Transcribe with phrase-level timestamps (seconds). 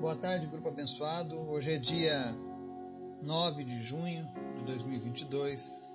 [0.00, 1.36] Boa tarde, grupo abençoado.
[1.50, 2.14] Hoje é dia
[3.20, 4.24] 9 de junho
[4.56, 5.92] de 2022.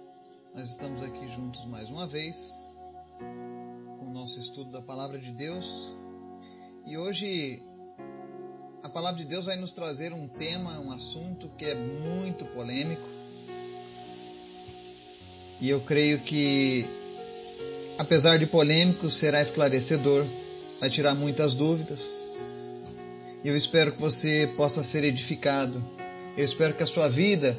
[0.54, 2.76] Nós estamos aqui juntos mais uma vez
[3.98, 5.96] com o nosso estudo da Palavra de Deus.
[6.86, 7.64] E hoje
[8.84, 13.08] a Palavra de Deus vai nos trazer um tema, um assunto que é muito polêmico.
[15.62, 16.86] E eu creio que,
[17.98, 20.26] apesar de polêmico, será esclarecedor,
[20.82, 22.23] vai tirar muitas dúvidas
[23.44, 25.84] e eu espero que você possa ser edificado.
[26.38, 27.58] Eu espero que a sua vida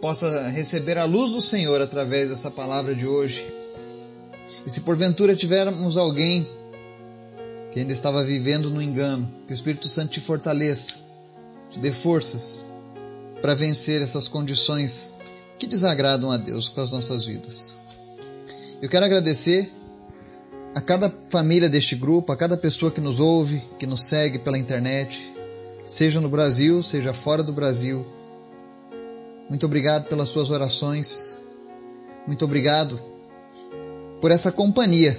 [0.00, 3.46] possa receber a luz do Senhor através dessa palavra de hoje.
[4.64, 6.48] E se porventura tivermos alguém
[7.70, 10.96] que ainda estava vivendo no engano, que o Espírito Santo te fortaleça,
[11.70, 12.66] te dê forças
[13.40, 15.14] para vencer essas condições
[15.58, 17.76] que desagradam a Deus com as nossas vidas.
[18.80, 19.70] Eu quero agradecer
[20.74, 24.58] a cada família deste grupo, a cada pessoa que nos ouve, que nos segue pela
[24.58, 25.34] internet,
[25.84, 28.06] seja no Brasil, seja fora do Brasil.
[29.48, 31.38] Muito obrigado pelas suas orações.
[32.26, 33.00] Muito obrigado
[34.20, 35.18] por essa companhia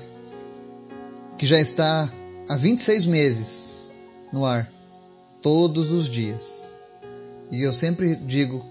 [1.38, 2.10] que já está
[2.48, 3.94] há 26 meses
[4.32, 4.72] no ar,
[5.42, 6.70] todos os dias.
[7.52, 8.66] E eu sempre digo,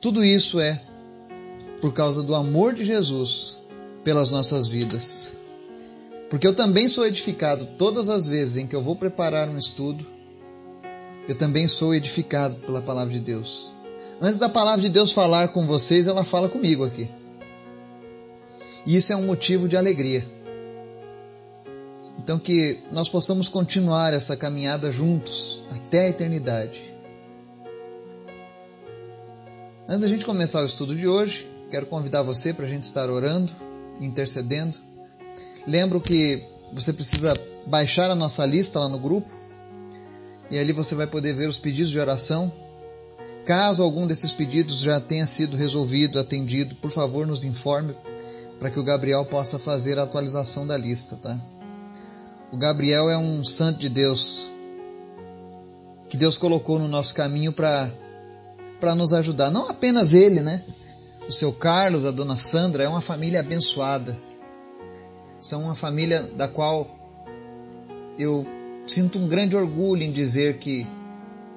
[0.00, 0.80] tudo isso é
[1.80, 3.60] por causa do amor de Jesus
[4.02, 5.37] pelas nossas vidas.
[6.30, 10.06] Porque eu também sou edificado todas as vezes em que eu vou preparar um estudo,
[11.26, 13.72] eu também sou edificado pela palavra de Deus.
[14.20, 17.08] Antes da palavra de Deus falar com vocês, ela fala comigo aqui.
[18.84, 20.26] E isso é um motivo de alegria.
[22.18, 26.82] Então, que nós possamos continuar essa caminhada juntos até a eternidade.
[29.88, 33.08] Antes da gente começar o estudo de hoje, quero convidar você para a gente estar
[33.08, 33.50] orando,
[34.00, 34.87] intercedendo
[35.68, 39.28] Lembro que você precisa baixar a nossa lista lá no grupo
[40.50, 42.50] e ali você vai poder ver os pedidos de oração.
[43.44, 47.94] Caso algum desses pedidos já tenha sido resolvido, atendido, por favor nos informe
[48.58, 51.38] para que o Gabriel possa fazer a atualização da lista, tá?
[52.50, 54.50] O Gabriel é um santo de Deus
[56.08, 57.92] que Deus colocou no nosso caminho para
[58.80, 59.50] para nos ajudar.
[59.50, 60.64] Não apenas ele, né?
[61.28, 64.27] O seu Carlos, a dona Sandra é uma família abençoada
[65.40, 66.88] são uma família da qual
[68.18, 68.46] eu
[68.86, 70.86] sinto um grande orgulho em dizer que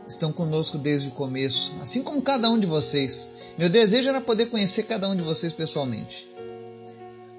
[0.08, 3.32] estão conosco desde o começo, assim como cada um de vocês.
[3.58, 6.30] Meu desejo era poder conhecer cada um de vocês pessoalmente.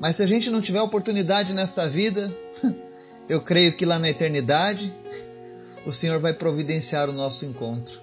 [0.01, 2.35] Mas se a gente não tiver oportunidade nesta vida,
[3.29, 4.93] eu creio que lá na eternidade
[5.87, 8.01] o Senhor vai providenciar o nosso encontro.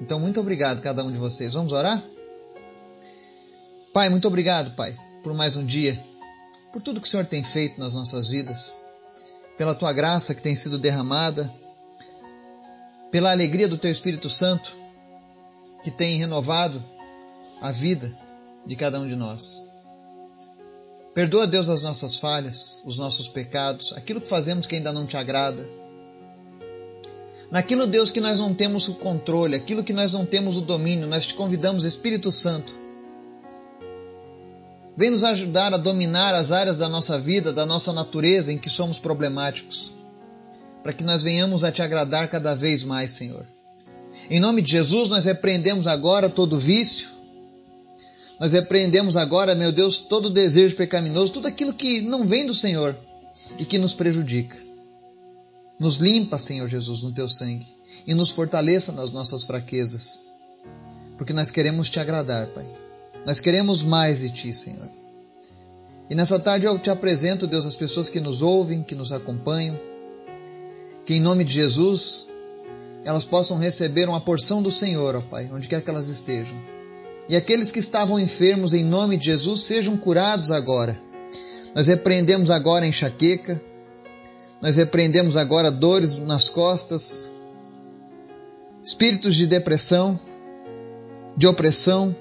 [0.00, 1.54] Então, muito obrigado cada um de vocês.
[1.54, 2.02] Vamos orar?
[3.92, 5.98] Pai, muito obrigado, Pai, por mais um dia
[6.72, 8.80] por tudo que o Senhor tem feito nas nossas vidas,
[9.56, 11.52] pela tua graça que tem sido derramada,
[13.10, 14.76] pela alegria do teu Espírito Santo
[15.82, 16.82] que tem renovado
[17.60, 18.14] a vida
[18.66, 19.64] de cada um de nós.
[21.14, 25.16] Perdoa, Deus, as nossas falhas, os nossos pecados, aquilo que fazemos que ainda não te
[25.16, 25.68] agrada.
[27.50, 31.06] Naquilo, Deus, que nós não temos o controle, aquilo que nós não temos o domínio,
[31.06, 32.74] nós te convidamos, Espírito Santo,
[34.98, 38.68] Vem nos ajudar a dominar as áreas da nossa vida, da nossa natureza em que
[38.68, 39.92] somos problemáticos,
[40.82, 43.46] para que nós venhamos a te agradar cada vez mais, Senhor.
[44.28, 47.10] Em nome de Jesus, nós repreendemos agora todo vício,
[48.40, 52.98] nós repreendemos agora, meu Deus, todo desejo pecaminoso, tudo aquilo que não vem do Senhor
[53.56, 54.56] e que nos prejudica.
[55.78, 57.68] Nos limpa, Senhor Jesus, no teu sangue
[58.04, 60.24] e nos fortaleça nas nossas fraquezas,
[61.16, 62.87] porque nós queremos te agradar, Pai.
[63.28, 64.88] Nós queremos mais de Ti, Senhor.
[66.08, 69.78] E nessa tarde eu te apresento, Deus, as pessoas que nos ouvem, que nos acompanham,
[71.04, 72.26] que em nome de Jesus
[73.04, 76.56] elas possam receber uma porção do Senhor, ó Pai, onde quer que elas estejam.
[77.28, 80.98] E aqueles que estavam enfermos, em nome de Jesus, sejam curados agora.
[81.74, 83.60] Nós repreendemos agora a enxaqueca,
[84.62, 87.30] nós repreendemos agora dores nas costas,
[88.82, 90.18] espíritos de depressão,
[91.36, 92.16] de opressão,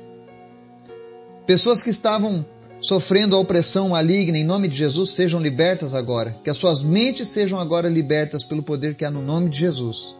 [1.47, 2.45] Pessoas que estavam
[2.81, 6.37] sofrendo a opressão maligna, em nome de Jesus, sejam libertas agora.
[6.43, 10.17] Que as suas mentes sejam agora libertas pelo poder que há no nome de Jesus.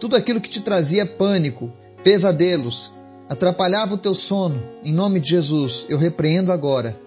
[0.00, 1.72] Tudo aquilo que te trazia pânico,
[2.02, 2.92] pesadelos,
[3.28, 6.98] atrapalhava o teu sono, em nome de Jesus, eu repreendo agora.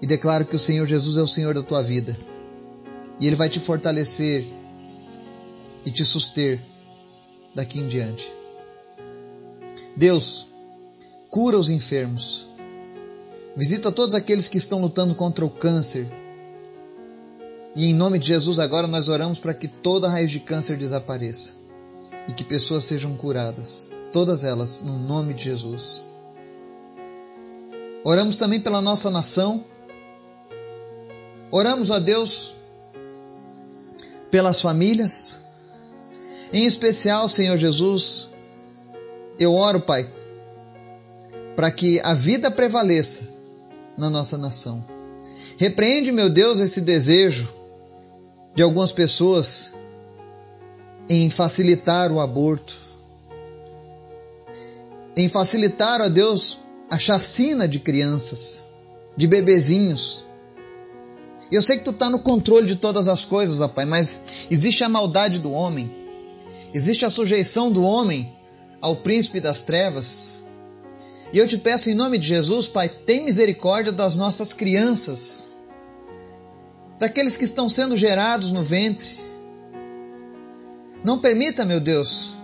[0.00, 2.18] E declaro que o Senhor Jesus é o Senhor da tua vida.
[3.20, 4.46] E Ele vai te fortalecer
[5.84, 6.58] e te suster
[7.54, 8.32] daqui em diante.
[9.94, 10.46] Deus,
[11.32, 12.46] cura os enfermos.
[13.56, 16.06] Visita todos aqueles que estão lutando contra o câncer.
[17.74, 21.54] E em nome de Jesus, agora nós oramos para que toda raiz de câncer desapareça
[22.28, 26.04] e que pessoas sejam curadas, todas elas, no nome de Jesus.
[28.04, 29.64] Oramos também pela nossa nação.
[31.50, 32.54] Oramos a Deus
[34.30, 35.40] pelas famílias.
[36.52, 38.28] Em especial, Senhor Jesus,
[39.38, 40.06] eu oro, Pai,
[41.56, 43.28] para que a vida prevaleça
[43.96, 44.84] na nossa nação.
[45.56, 47.48] Repreende, meu Deus, esse desejo
[48.54, 49.72] de algumas pessoas
[51.08, 52.76] em facilitar o aborto,
[55.16, 56.58] em facilitar, ó Deus,
[56.90, 58.66] a chacina de crianças,
[59.16, 60.24] de bebezinhos.
[61.50, 64.84] Eu sei que tu está no controle de todas as coisas, ó Pai, mas existe
[64.84, 65.90] a maldade do homem,
[66.72, 68.34] existe a sujeição do homem
[68.80, 70.42] ao príncipe das trevas.
[71.32, 75.54] E eu te peço em nome de Jesus, Pai, tem misericórdia das nossas crianças,
[76.98, 79.08] daqueles que estão sendo gerados no ventre.
[81.02, 82.34] Não permita, meu Deus,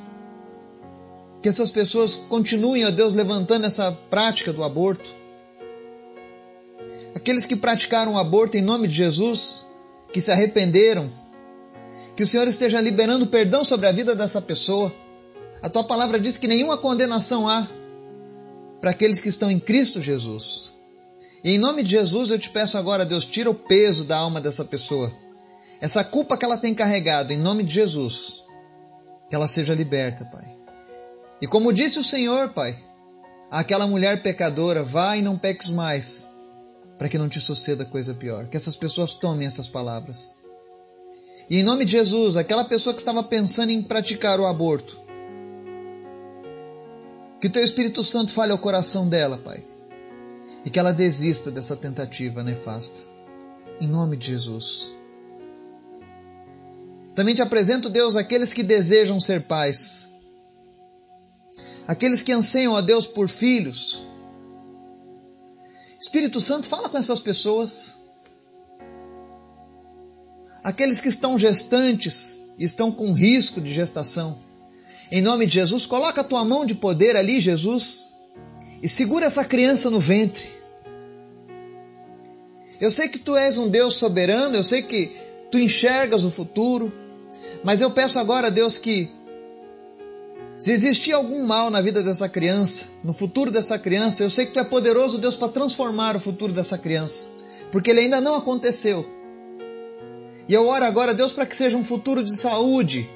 [1.42, 5.14] que essas pessoas continuem, ó Deus, levantando essa prática do aborto.
[7.14, 9.66] Aqueles que praticaram o aborto em nome de Jesus,
[10.10, 11.10] que se arrependeram,
[12.16, 14.92] que o Senhor esteja liberando perdão sobre a vida dessa pessoa.
[15.62, 17.68] A tua palavra diz que nenhuma condenação há
[18.80, 20.72] para aqueles que estão em Cristo Jesus.
[21.44, 24.40] E em nome de Jesus eu te peço agora, Deus, tira o peso da alma
[24.40, 25.12] dessa pessoa.
[25.80, 28.44] Essa culpa que ela tem carregado, em nome de Jesus,
[29.28, 30.56] que ela seja liberta, Pai.
[31.40, 32.76] E como disse o Senhor, Pai,
[33.50, 36.30] àquela mulher pecadora, vá e não peques mais,
[36.98, 38.46] para que não te suceda coisa pior.
[38.46, 40.34] Que essas pessoas tomem essas palavras.
[41.48, 44.98] E em nome de Jesus, aquela pessoa que estava pensando em praticar o aborto,
[47.40, 49.64] que o teu Espírito Santo fale ao coração dela, Pai,
[50.64, 53.02] e que ela desista dessa tentativa nefasta.
[53.80, 54.92] Em nome de Jesus.
[57.14, 60.12] Também te apresento, Deus, aqueles que desejam ser pais
[61.88, 64.04] aqueles que anseiam a Deus por filhos.
[65.98, 67.94] Espírito Santo, fala com essas pessoas.
[70.62, 74.38] Aqueles que estão gestantes e estão com risco de gestação.
[75.10, 78.12] Em nome de Jesus, coloca a tua mão de poder ali, Jesus,
[78.82, 80.46] e segura essa criança no ventre.
[82.80, 85.12] Eu sei que tu és um Deus soberano, eu sei que
[85.50, 86.92] tu enxergas o futuro,
[87.64, 89.10] mas eu peço agora, Deus, que
[90.58, 94.52] se existir algum mal na vida dessa criança, no futuro dessa criança, eu sei que
[94.52, 97.30] tu é poderoso, Deus, para transformar o futuro dessa criança,
[97.72, 99.06] porque ele ainda não aconteceu.
[100.48, 103.08] E eu oro agora, Deus, para que seja um futuro de saúde,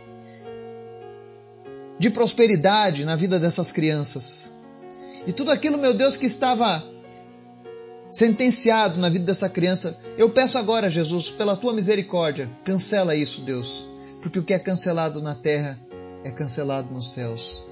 [2.03, 4.51] de prosperidade na vida dessas crianças.
[5.25, 6.85] E tudo aquilo, meu Deus, que estava
[8.11, 13.87] sentenciado na vida dessa criança, eu peço agora, Jesus, pela tua misericórdia, cancela isso, Deus,
[14.21, 15.79] porque o que é cancelado na terra
[16.25, 17.65] é cancelado nos céus.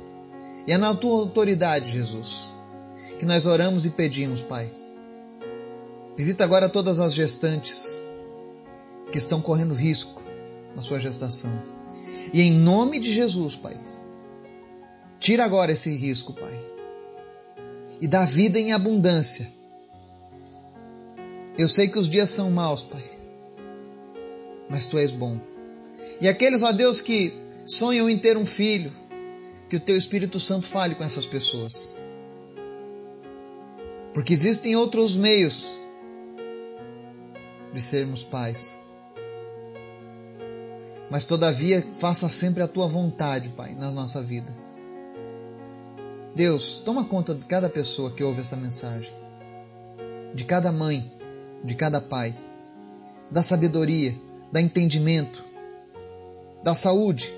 [0.65, 2.55] E é na tua autoridade, Jesus,
[3.19, 4.71] que nós oramos e pedimos, Pai.
[6.17, 8.01] Visita agora todas as gestantes
[9.11, 10.23] que estão correndo risco
[10.77, 11.51] na sua gestação.
[12.33, 13.77] E em nome de Jesus, Pai,
[15.21, 16.59] tira agora esse risco, Pai.
[18.01, 19.53] E dá vida em abundância.
[21.57, 23.05] Eu sei que os dias são maus, Pai,
[24.69, 25.39] mas Tu és bom.
[26.21, 27.35] E aqueles, ó Deus, que
[27.67, 28.91] sonham em ter um filho,
[29.69, 31.95] que o teu Espírito Santo fale com essas pessoas.
[34.15, 35.79] Porque existem outros meios
[37.73, 38.79] de sermos pais.
[41.11, 44.70] Mas todavia, faça sempre a tua vontade, Pai, na nossa vida.
[46.35, 49.13] Deus, toma conta de cada pessoa que ouve essa mensagem,
[50.35, 51.11] de cada mãe,
[51.65, 52.39] de cada pai,
[53.31, 54.15] da sabedoria,
[54.53, 55.45] da entendimento,
[56.63, 57.35] da saúde,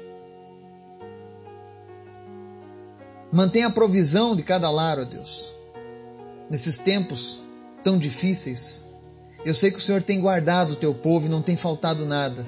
[3.32, 5.54] Mantenha a provisão de cada lar, ó Deus.
[6.50, 7.42] Nesses tempos
[7.82, 8.86] tão difíceis,
[9.42, 12.46] eu sei que o Senhor tem guardado o teu povo e não tem faltado nada.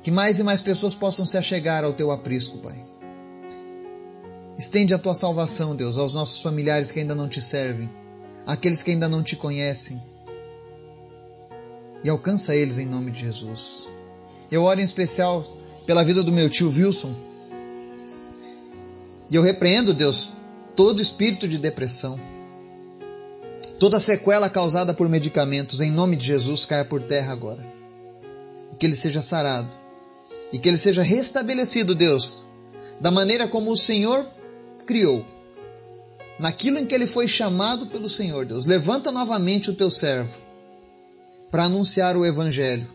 [0.00, 2.91] Que mais e mais pessoas possam se achegar ao teu aprisco, Pai.
[4.62, 7.90] Estende a tua salvação, Deus, aos nossos familiares que ainda não te servem,
[8.46, 10.00] àqueles que ainda não te conhecem.
[12.04, 13.88] E alcança eles em nome de Jesus.
[14.52, 15.42] Eu oro em especial
[15.84, 17.12] pela vida do meu tio Wilson,
[19.28, 20.30] e eu repreendo, Deus,
[20.76, 22.16] todo espírito de depressão,
[23.80, 27.66] toda sequela causada por medicamentos, em nome de Jesus, caia por terra agora.
[28.72, 29.72] E que ele seja sarado.
[30.52, 32.46] E que ele seja restabelecido, Deus,
[33.00, 34.24] da maneira como o Senhor
[34.92, 35.24] criou.
[36.38, 38.66] Naquilo em que ele foi chamado pelo Senhor, Deus.
[38.66, 40.38] Levanta novamente o teu servo
[41.50, 42.86] para anunciar o Evangelho,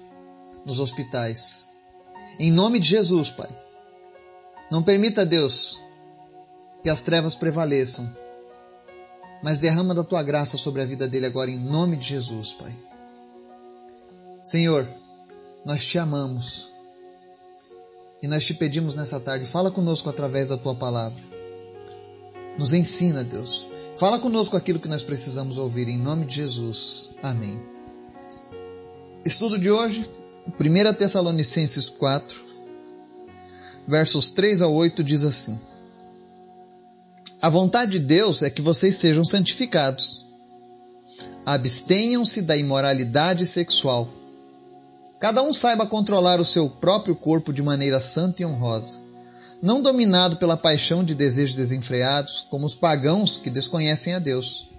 [0.63, 1.69] nos hospitais.
[2.39, 3.49] Em nome de Jesus, Pai.
[4.69, 5.81] Não permita, Deus,
[6.83, 8.07] que as trevas prevaleçam,
[9.43, 12.75] mas derrama da tua graça sobre a vida dele agora, em nome de Jesus, Pai.
[14.43, 14.87] Senhor,
[15.65, 16.71] nós te amamos
[18.21, 21.36] e nós te pedimos nessa tarde, fala conosco através da tua palavra.
[22.57, 23.67] Nos ensina, Deus.
[23.97, 27.09] Fala conosco aquilo que nós precisamos ouvir, em nome de Jesus.
[27.21, 27.59] Amém.
[29.25, 30.07] Estudo de hoje,
[30.59, 32.41] 1 Tessalonicenses 4,
[33.87, 35.59] versos 3 a 8 diz assim:
[37.41, 40.25] A vontade de Deus é que vocês sejam santificados.
[41.45, 44.09] Abstenham-se da imoralidade sexual.
[45.19, 48.99] Cada um saiba controlar o seu próprio corpo de maneira santa e honrosa,
[49.61, 54.69] não dominado pela paixão de desejos desenfreados, como os pagãos que desconhecem a Deus.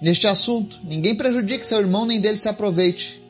[0.00, 3.26] Neste assunto, ninguém prejudique seu irmão nem dele se aproveite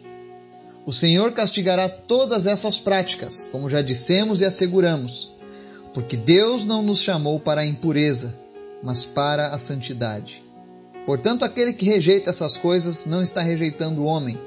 [0.86, 5.32] o Senhor castigará todas essas práticas, como já dissemos e asseguramos,
[5.92, 8.38] porque Deus não nos chamou para a impureza,
[8.84, 10.44] mas para a santidade.
[11.04, 14.38] Portanto, aquele que rejeita essas coisas não está rejeitando o homem,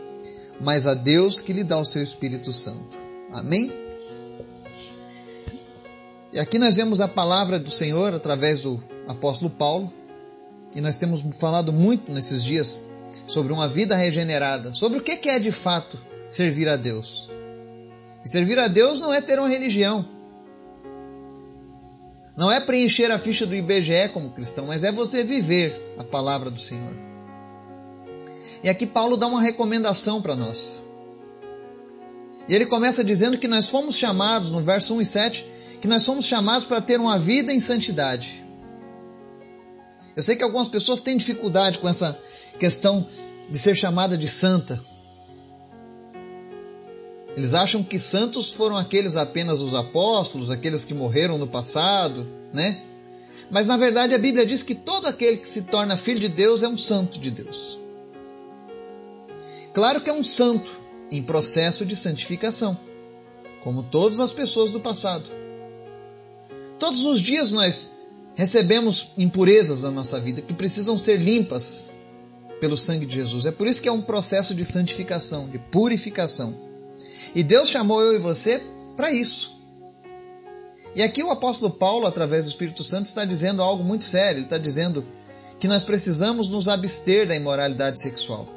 [0.61, 2.97] mas a Deus que lhe dá o seu Espírito Santo.
[3.33, 3.69] Amém?
[6.31, 9.91] E aqui nós vemos a palavra do Senhor através do apóstolo Paulo,
[10.75, 12.85] e nós temos falado muito nesses dias
[13.27, 17.29] sobre uma vida regenerada, sobre o que é de fato servir a Deus.
[18.23, 20.05] E servir a Deus não é ter uma religião.
[22.37, 26.49] Não é preencher a ficha do IBGE como cristão, mas é você viver a palavra
[26.49, 26.93] do Senhor.
[28.63, 30.85] E aqui Paulo dá uma recomendação para nós.
[32.47, 35.45] E ele começa dizendo que nós fomos chamados, no verso 1 e 7,
[35.81, 38.43] que nós fomos chamados para ter uma vida em santidade.
[40.15, 42.17] Eu sei que algumas pessoas têm dificuldade com essa
[42.59, 43.07] questão
[43.49, 44.79] de ser chamada de santa.
[47.37, 52.81] Eles acham que santos foram aqueles apenas os apóstolos, aqueles que morreram no passado, né?
[53.49, 56.63] Mas na verdade a Bíblia diz que todo aquele que se torna filho de Deus
[56.63, 57.79] é um santo de Deus.
[59.73, 60.71] Claro que é um santo
[61.09, 62.77] em processo de santificação,
[63.63, 65.29] como todas as pessoas do passado.
[66.79, 67.91] Todos os dias nós
[68.35, 71.91] recebemos impurezas na nossa vida que precisam ser limpas
[72.59, 73.45] pelo sangue de Jesus.
[73.45, 76.55] É por isso que é um processo de santificação, de purificação.
[77.35, 78.63] E Deus chamou eu e você
[78.95, 79.59] para isso.
[80.95, 84.39] E aqui o apóstolo Paulo, através do Espírito Santo, está dizendo algo muito sério.
[84.39, 85.05] Ele está dizendo
[85.59, 88.47] que nós precisamos nos abster da imoralidade sexual.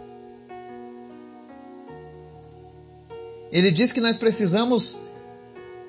[3.51, 4.97] Ele diz que nós precisamos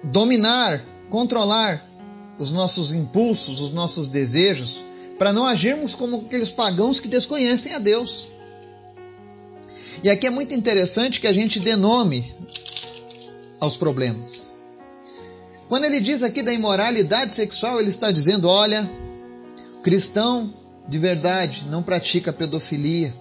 [0.04, 1.93] dominar, controlar
[2.40, 4.86] os nossos impulsos, os nossos desejos,
[5.18, 8.30] para não agirmos como aqueles pagãos que desconhecem a Deus.
[10.04, 12.34] E aqui é muito interessante que a gente dê nome
[13.60, 14.54] aos problemas.
[15.70, 18.90] Quando ele diz aqui da imoralidade sexual, ele está dizendo: olha,
[19.82, 20.54] cristão
[20.88, 23.14] de verdade não pratica pedofilia.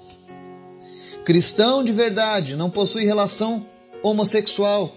[1.24, 3.64] Cristão de verdade não possui relação
[4.02, 4.92] homossexual.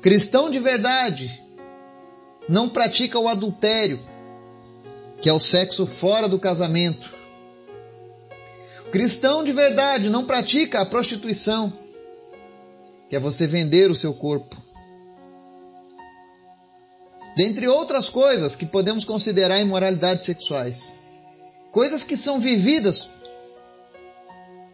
[0.00, 1.41] Cristão de verdade
[2.48, 4.00] não pratica o adultério,
[5.20, 7.14] que é o sexo fora do casamento.
[8.90, 11.72] Cristão de verdade não pratica a prostituição,
[13.08, 14.56] que é você vender o seu corpo.
[17.36, 21.04] Dentre outras coisas que podemos considerar imoralidades sexuais.
[21.70, 23.10] Coisas que são vividas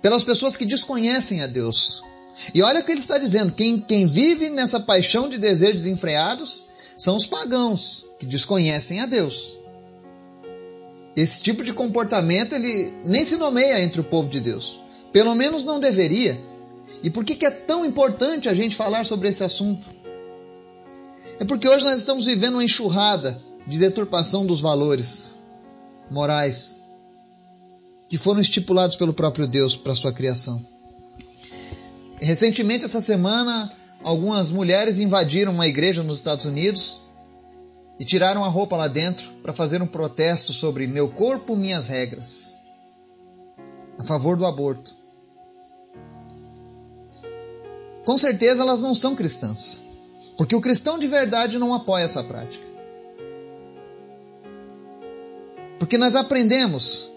[0.02, 2.02] pelas pessoas que desconhecem a Deus.
[2.52, 6.64] E olha o que ele está dizendo: quem, quem vive nessa paixão de desejos desenfreados
[6.98, 9.58] são os pagãos, que desconhecem a Deus.
[11.16, 14.80] Esse tipo de comportamento ele nem se nomeia entre o povo de Deus.
[15.12, 16.38] Pelo menos não deveria.
[17.02, 19.88] E por que, que é tão importante a gente falar sobre esse assunto?
[21.38, 25.38] É porque hoje nós estamos vivendo uma enxurrada de deturpação dos valores
[26.10, 26.78] morais
[28.08, 30.64] que foram estipulados pelo próprio Deus para sua criação.
[32.20, 33.70] Recentemente, essa semana,
[34.02, 37.00] algumas mulheres invadiram uma igreja nos Estados Unidos
[37.98, 42.56] e tiraram a roupa lá dentro para fazer um protesto sobre meu corpo, minhas regras,
[43.98, 44.98] a favor do aborto.
[48.08, 49.82] com certeza elas não são cristãs.
[50.38, 52.64] Porque o cristão de verdade não apoia essa prática.
[55.78, 57.10] Porque nós aprendemos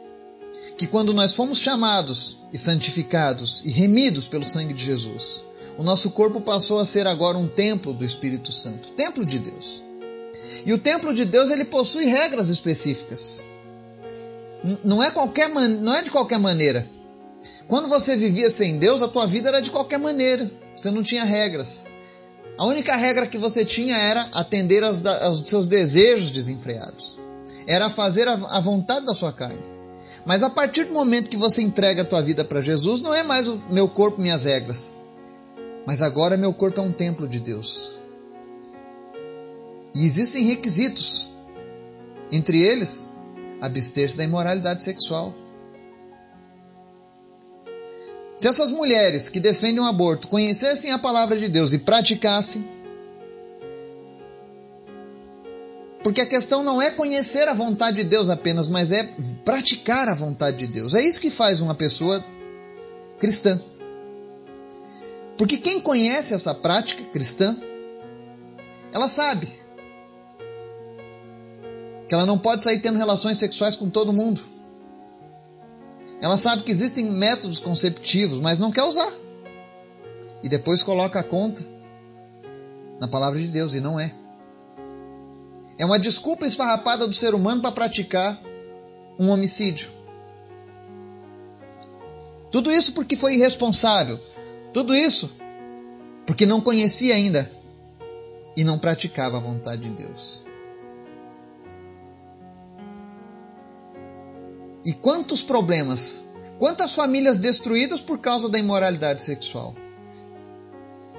[0.78, 5.46] que quando nós fomos chamados e santificados e remidos pelo sangue de Jesus,
[5.78, 9.84] o nosso corpo passou a ser agora um templo do Espírito Santo, templo de Deus.
[10.66, 13.48] E o templo de Deus ele possui regras específicas.
[14.84, 16.86] Não é, qualquer não é de qualquer maneira.
[17.68, 20.52] Quando você vivia sem Deus, a tua vida era de qualquer maneira.
[20.76, 21.86] Você não tinha regras.
[22.58, 27.18] A única regra que você tinha era atender aos, aos seus desejos desenfreados.
[27.66, 29.64] Era fazer a, a vontade da sua carne.
[30.26, 33.24] Mas a partir do momento que você entrega a tua vida para Jesus, não é
[33.24, 34.94] mais o meu corpo, minhas regras.
[35.86, 38.00] Mas agora meu corpo é um templo de Deus.
[39.94, 41.30] E existem requisitos.
[42.32, 43.12] Entre eles,
[43.60, 45.36] abster-se da imoralidade sexual.
[48.38, 52.68] Se essas mulheres que defendem o aborto conhecessem a palavra de Deus e praticassem,
[56.04, 59.04] porque a questão não é conhecer a vontade de Deus apenas, mas é
[59.46, 60.96] praticar a vontade de Deus.
[60.96, 62.24] É isso que faz uma pessoa
[63.20, 63.60] cristã.
[65.42, 67.58] Porque quem conhece essa prática cristã,
[68.94, 69.48] ela sabe
[72.08, 74.40] que ela não pode sair tendo relações sexuais com todo mundo.
[76.22, 79.12] Ela sabe que existem métodos conceptivos, mas não quer usar.
[80.44, 81.66] E depois coloca a conta
[83.00, 84.14] na palavra de Deus, e não é.
[85.76, 88.40] É uma desculpa esfarrapada do ser humano para praticar
[89.20, 89.90] um homicídio.
[92.52, 94.20] Tudo isso porque foi irresponsável.
[94.74, 95.32] Tudo isso
[96.26, 97.52] porque não conhecia ainda
[98.56, 100.46] e não praticava a vontade de Deus.
[104.84, 106.26] E quantos problemas,
[106.58, 109.76] quantas famílias destruídas por causa da imoralidade sexual.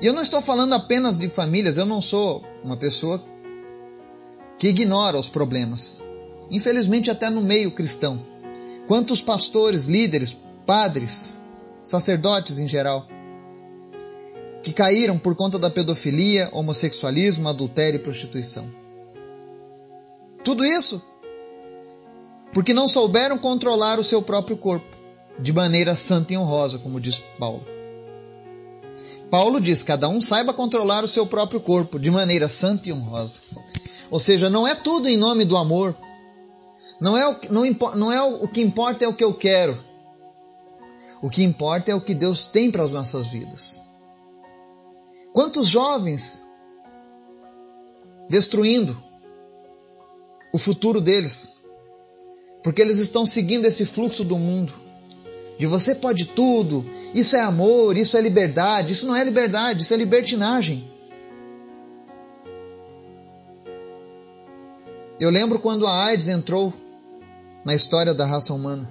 [0.00, 3.22] E eu não estou falando apenas de famílias, eu não sou uma pessoa
[4.58, 6.02] que ignora os problemas.
[6.50, 8.20] Infelizmente, até no meio cristão.
[8.88, 11.40] Quantos pastores, líderes, padres,
[11.84, 13.06] sacerdotes em geral,
[14.62, 18.70] que caíram por conta da pedofilia, homossexualismo, adultério e prostituição.
[20.44, 21.02] Tudo isso
[22.52, 24.96] porque não souberam controlar o seu próprio corpo
[25.38, 27.64] de maneira santa e honrosa, como diz Paulo.
[29.30, 33.40] Paulo diz: cada um saiba controlar o seu próprio corpo de maneira santa e honrosa.
[34.10, 35.96] Ou seja, não é tudo em nome do amor.
[37.00, 37.64] Não é o, não,
[37.96, 39.82] não é o, o que importa é o que eu quero.
[41.22, 43.82] O que importa é o que Deus tem para as nossas vidas.
[45.32, 46.46] Quantos jovens
[48.28, 48.96] destruindo
[50.52, 51.62] o futuro deles
[52.62, 54.72] porque eles estão seguindo esse fluxo do mundo.
[55.58, 58.92] De você pode tudo, isso é amor, isso é liberdade.
[58.92, 60.88] Isso não é liberdade, isso é libertinagem.
[65.20, 66.72] Eu lembro quando a AIDS entrou
[67.64, 68.88] na história da raça humana.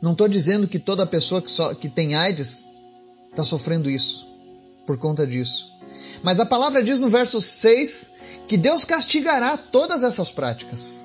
[0.00, 2.66] Não estou dizendo que toda pessoa que, so, que tem AIDS
[3.32, 4.28] está sofrendo isso,
[4.86, 5.72] por conta disso.
[6.22, 8.10] Mas a palavra diz no verso 6
[8.46, 11.04] que Deus castigará todas essas práticas.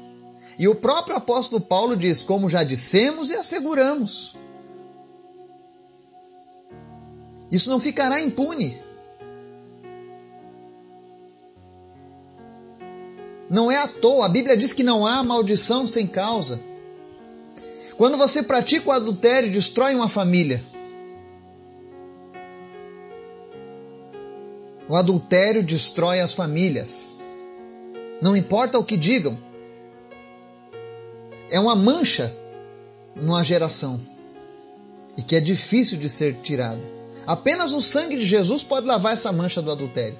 [0.59, 4.35] E o próprio apóstolo Paulo diz: como já dissemos e asseguramos.
[7.49, 8.77] Isso não ficará impune.
[13.49, 16.59] Não é à toa, a Bíblia diz que não há maldição sem causa.
[17.95, 20.63] Quando você pratica o adultério, destrói uma família.
[24.89, 27.19] O adultério destrói as famílias.
[28.21, 29.37] Não importa o que digam.
[31.51, 32.33] É uma mancha
[33.15, 33.99] numa geração
[35.17, 36.81] e que é difícil de ser tirada.
[37.25, 40.17] Apenas o sangue de Jesus pode lavar essa mancha do adultério.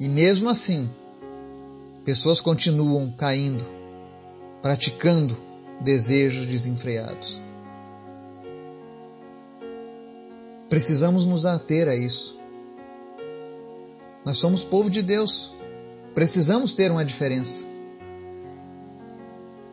[0.00, 0.88] E mesmo assim,
[2.04, 3.64] pessoas continuam caindo,
[4.62, 5.36] praticando
[5.80, 7.40] desejos desenfreados.
[10.68, 12.38] Precisamos nos ater a isso.
[14.24, 15.54] Nós somos povo de Deus.
[16.14, 17.64] Precisamos ter uma diferença.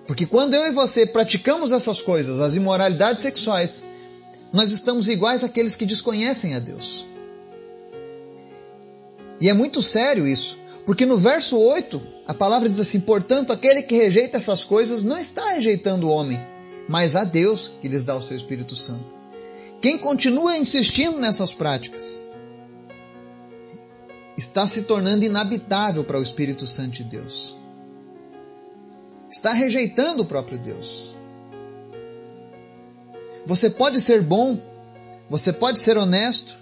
[0.08, 3.84] Porque quando eu e você praticamos essas coisas, as imoralidades sexuais,
[4.54, 7.06] nós estamos iguais àqueles que desconhecem a Deus.
[9.42, 13.82] E é muito sério isso, porque no verso 8, a palavra diz assim: Portanto, aquele
[13.82, 16.40] que rejeita essas coisas não está rejeitando o homem,
[16.88, 19.25] mas a Deus que lhes dá o seu Espírito Santo.
[19.82, 22.32] Quem continua insistindo nessas práticas
[24.38, 27.58] está se tornando inabitável para o Espírito Santo de Deus.
[29.30, 31.16] Está rejeitando o próprio Deus.
[33.46, 34.60] Você pode ser bom,
[35.30, 36.58] você pode ser honesto,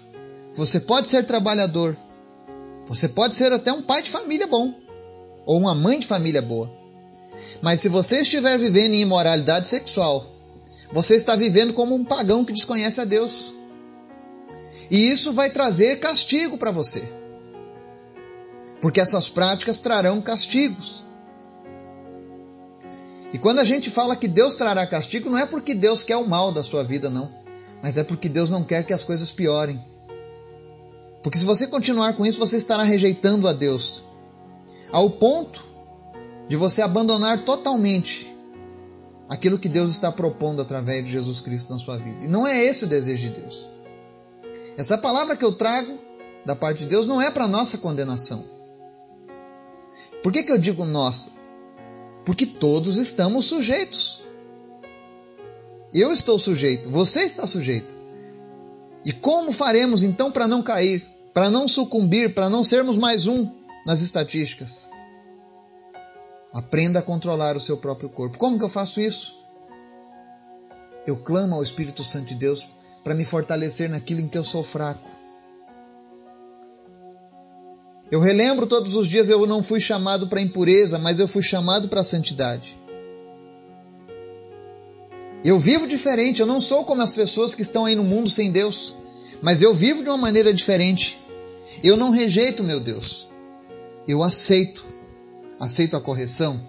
[0.54, 1.96] você pode ser trabalhador,
[2.86, 4.74] você pode ser até um pai de família bom
[5.46, 6.70] ou uma mãe de família boa.
[7.62, 10.33] Mas se você estiver vivendo em imoralidade sexual,
[10.94, 13.52] você está vivendo como um pagão que desconhece a Deus.
[14.88, 17.02] E isso vai trazer castigo para você.
[18.80, 21.04] Porque essas práticas trarão castigos.
[23.32, 26.28] E quando a gente fala que Deus trará castigo, não é porque Deus quer o
[26.28, 27.28] mal da sua vida, não.
[27.82, 29.82] Mas é porque Deus não quer que as coisas piorem.
[31.24, 34.04] Porque se você continuar com isso, você estará rejeitando a Deus.
[34.92, 35.64] Ao ponto
[36.48, 38.32] de você abandonar totalmente
[39.28, 42.24] aquilo que Deus está propondo através de Jesus Cristo na sua vida.
[42.24, 43.66] E não é esse o desejo de Deus.
[44.76, 45.98] Essa palavra que eu trago
[46.44, 48.44] da parte de Deus não é para nossa condenação.
[50.22, 51.30] Por que, que eu digo nossa?
[52.24, 54.22] Porque todos estamos sujeitos.
[55.92, 57.94] Eu estou sujeito, você está sujeito.
[59.04, 63.48] E como faremos então para não cair, para não sucumbir, para não sermos mais um
[63.86, 64.88] nas estatísticas?
[66.54, 68.38] Aprenda a controlar o seu próprio corpo.
[68.38, 69.36] Como que eu faço isso?
[71.04, 72.68] Eu clamo ao Espírito Santo de Deus
[73.02, 75.10] para me fortalecer naquilo em que eu sou fraco.
[78.08, 81.88] Eu relembro todos os dias eu não fui chamado para impureza, mas eu fui chamado
[81.88, 82.78] para a santidade.
[85.44, 88.52] Eu vivo diferente, eu não sou como as pessoas que estão aí no mundo sem
[88.52, 88.96] Deus,
[89.42, 91.18] mas eu vivo de uma maneira diferente.
[91.82, 93.28] Eu não rejeito meu Deus.
[94.06, 94.93] Eu aceito.
[95.64, 96.60] Aceito a correção,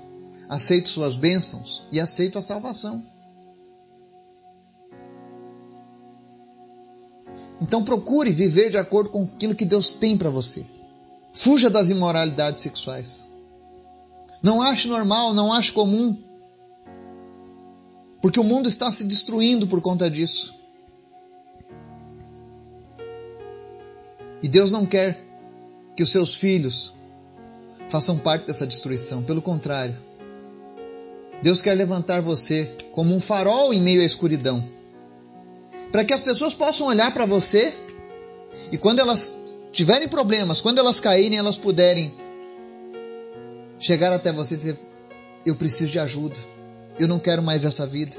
[0.47, 3.05] aceito suas bênçãos e aceito a salvação.
[7.59, 10.65] Então procure viver de acordo com aquilo que Deus tem para você.
[11.33, 13.27] Fuja das imoralidades sexuais.
[14.41, 16.17] Não ache normal, não ache comum.
[18.21, 20.55] Porque o mundo está se destruindo por conta disso.
[24.41, 25.21] E Deus não quer
[25.97, 26.93] que os seus filhos
[27.89, 29.23] façam parte dessa destruição.
[29.23, 29.95] Pelo contrário,
[31.41, 34.63] Deus quer levantar você como um farol em meio à escuridão.
[35.91, 37.75] Para que as pessoas possam olhar para você
[38.71, 39.35] e quando elas
[39.71, 42.13] tiverem problemas, quando elas caírem, elas puderem
[43.79, 44.79] chegar até você e dizer:
[45.45, 46.39] Eu preciso de ajuda.
[46.97, 48.15] Eu não quero mais essa vida.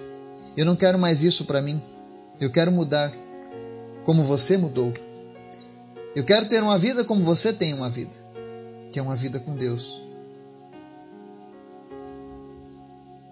[0.56, 1.82] Eu não quero mais isso para mim.
[2.40, 3.12] Eu quero mudar
[4.04, 4.92] como você mudou.
[6.14, 8.12] Eu quero ter uma vida como você tem uma vida,
[8.90, 10.00] que é uma vida com Deus.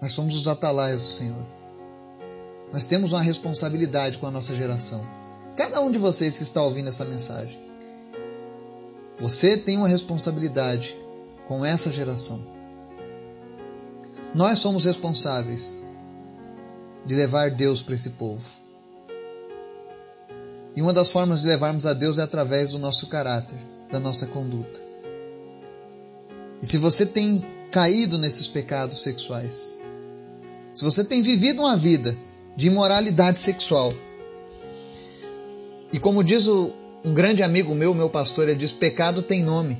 [0.01, 1.45] Nós somos os atalaias do Senhor.
[2.71, 5.05] Nós temos uma responsabilidade com a nossa geração.
[5.55, 7.57] Cada um de vocês que está ouvindo essa mensagem.
[9.17, 10.95] Você tem uma responsabilidade
[11.47, 12.41] com essa geração.
[14.33, 15.81] Nós somos responsáveis
[17.05, 18.47] de levar Deus para esse povo.
[20.75, 23.57] E uma das formas de levarmos a Deus é através do nosso caráter,
[23.89, 24.94] da nossa conduta.
[26.61, 29.79] E se você tem caído nesses pecados sexuais,
[30.71, 32.17] se você tem vivido uma vida
[32.55, 33.93] de imoralidade sexual,
[35.91, 39.77] e como diz o, um grande amigo meu, meu pastor, ele diz: pecado tem nome.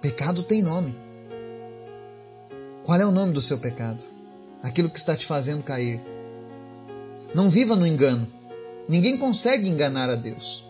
[0.00, 0.94] Pecado tem nome.
[2.84, 4.02] Qual é o nome do seu pecado?
[4.62, 6.00] Aquilo que está te fazendo cair.
[7.34, 8.26] Não viva no engano.
[8.88, 10.64] Ninguém consegue enganar a Deus.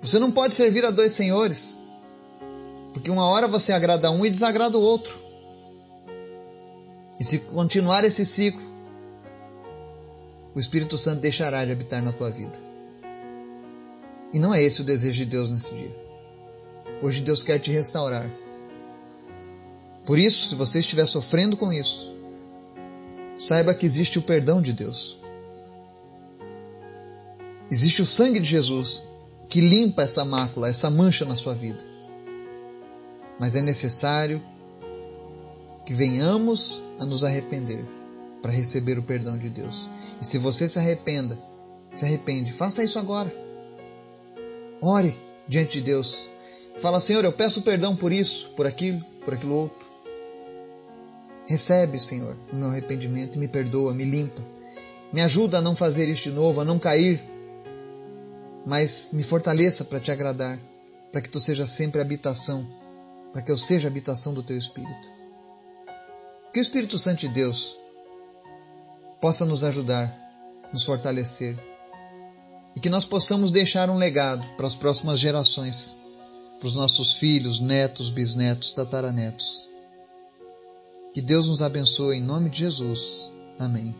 [0.00, 1.80] Você não pode servir a dois senhores,
[2.96, 5.20] porque uma hora você agrada um e desagrada o outro.
[7.20, 8.64] E se continuar esse ciclo,
[10.54, 12.58] o Espírito Santo deixará de habitar na tua vida.
[14.32, 15.94] E não é esse o desejo de Deus nesse dia.
[17.02, 18.30] Hoje Deus quer te restaurar.
[20.06, 22.10] Por isso, se você estiver sofrendo com isso,
[23.36, 25.18] saiba que existe o perdão de Deus.
[27.70, 29.04] Existe o sangue de Jesus
[29.50, 31.95] que limpa essa mácula, essa mancha na sua vida.
[33.38, 34.42] Mas é necessário
[35.84, 37.84] que venhamos a nos arrepender
[38.42, 39.88] para receber o perdão de Deus.
[40.20, 41.38] E se você se arrependa,
[41.94, 43.32] se arrepende, faça isso agora.
[44.80, 45.18] Ore
[45.48, 46.28] diante de Deus.
[46.76, 49.86] Fala, Senhor, eu peço perdão por isso, por aquilo, por aquilo outro.
[51.46, 54.42] Recebe, Senhor, o meu arrependimento e me perdoa, me limpa.
[55.12, 57.22] Me ajuda a não fazer isso de novo, a não cair.
[58.66, 60.58] Mas me fortaleça para te agradar,
[61.12, 62.66] para que tu seja sempre habitação,
[63.36, 65.12] para que eu seja habitação do teu Espírito.
[66.54, 67.76] Que o Espírito Santo de Deus
[69.20, 70.10] possa nos ajudar,
[70.72, 71.54] nos fortalecer
[72.74, 75.98] e que nós possamos deixar um legado para as próximas gerações,
[76.58, 79.68] para os nossos filhos, netos, bisnetos, tataranetos.
[81.12, 83.30] Que Deus nos abençoe em nome de Jesus.
[83.58, 83.94] Amém.